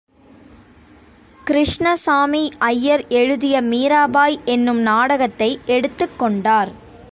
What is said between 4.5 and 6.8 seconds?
என்னும் நாடகத்தை எடுத்துக்கொண்டார்.